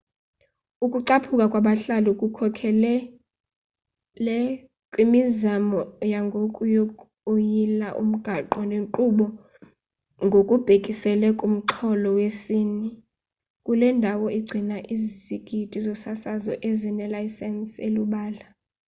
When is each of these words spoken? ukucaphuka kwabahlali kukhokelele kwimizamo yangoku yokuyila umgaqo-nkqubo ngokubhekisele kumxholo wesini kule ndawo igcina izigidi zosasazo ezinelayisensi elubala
ukucaphuka 0.85 1.45
kwabahlali 1.51 2.11
kukhokelele 2.19 4.39
kwimizamo 4.91 5.79
yangoku 6.13 6.61
yokuyila 6.75 7.87
umgaqo-nkqubo 8.01 9.25
ngokubhekisele 10.25 11.27
kumxholo 11.39 12.09
wesini 12.17 12.89
kule 13.65 13.87
ndawo 13.97 14.27
igcina 14.39 14.77
izigidi 14.93 15.77
zosasazo 15.87 16.51
ezinelayisensi 16.69 17.77
elubala 17.87 18.45